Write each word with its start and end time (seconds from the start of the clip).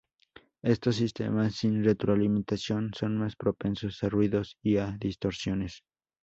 Estos 0.63 0.95
sistemas 0.95 1.53
sin 1.57 1.83
retroalimentación 1.83 2.89
son 2.97 3.17
más 3.19 3.35
propensos 3.35 4.01
a 4.03 4.09
ruidos 4.09 4.57
y 4.63 4.77
a 4.77 4.97
distorsiones. 4.99 5.83